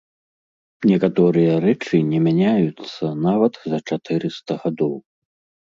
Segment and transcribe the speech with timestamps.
[0.91, 5.01] Некаторыя рэчы не мяняюцца нават за чатырыста гадоў.